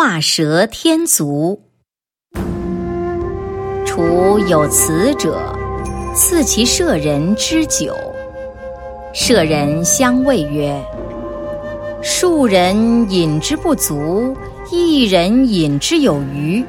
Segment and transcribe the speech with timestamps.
[0.00, 1.60] 画蛇添足。
[3.84, 5.52] 楚有此者，
[6.14, 7.96] 赐其舍人之酒。
[9.12, 10.80] 舍人相谓曰
[12.00, 14.36] ：“数人饮之不足，
[14.70, 16.64] 一人饮之有余。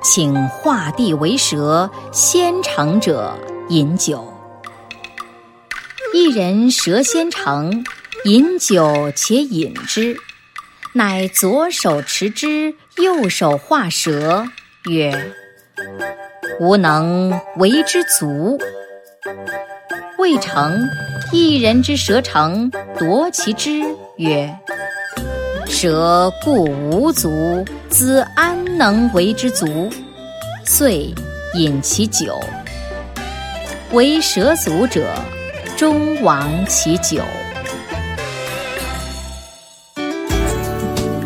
[0.00, 3.36] 请画地为蛇，先尝者
[3.68, 4.24] 饮酒。”
[6.14, 7.84] 一人蛇先尝，
[8.26, 10.16] 饮酒且饮之，
[10.96, 14.46] 乃左手持之，右手画蛇，
[14.88, 15.34] 曰
[16.60, 18.56] ：“吾能为之足。”
[20.18, 20.88] 未成，
[21.32, 23.82] 一人之蛇成，夺其之，
[24.18, 24.56] 曰
[25.66, 29.90] ：“蛇固无足，子安能为之足？”
[30.64, 31.12] 遂
[31.54, 32.40] 饮其酒。
[33.90, 35.12] 为蛇足者。
[35.76, 37.20] 终亡其酒。